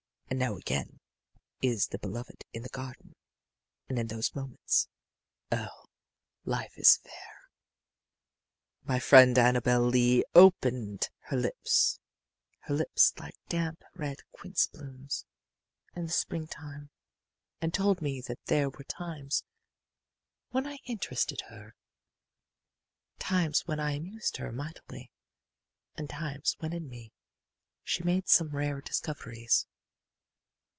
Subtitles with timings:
[0.31, 1.01] And now again
[1.61, 3.17] is the beloved in the garden,
[3.89, 4.87] and in those moments,
[5.51, 5.87] oh,
[6.45, 7.51] life is fair"
[8.83, 11.99] My friend Annabel Lee opened her lips
[12.59, 15.25] her lips like damp, red quince blooms
[15.97, 16.91] in the spring time
[17.59, 19.43] and told me that there were times
[20.51, 21.75] when I interested her,
[23.19, 25.11] times when I amused her mightily,
[25.95, 27.11] and times when in me
[27.83, 29.67] she made some rare discoveries.